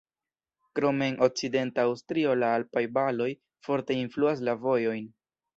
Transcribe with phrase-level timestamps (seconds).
[0.79, 3.31] Krome en okcidenta Aŭstrio la alpaj valoj
[3.69, 5.09] forte influas la vojojn.